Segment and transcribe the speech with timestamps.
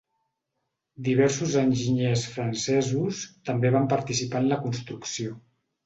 [1.07, 5.43] Diversos enginyers francesos també van participar en la construcció.